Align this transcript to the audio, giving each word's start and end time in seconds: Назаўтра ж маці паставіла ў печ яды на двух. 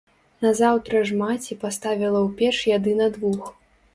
Назаўтра 0.45 1.01
ж 1.09 1.17
маці 1.19 1.57
паставіла 1.65 2.19
ў 2.27 2.29
печ 2.39 2.57
яды 2.77 2.95
на 3.03 3.07
двух. 3.19 3.55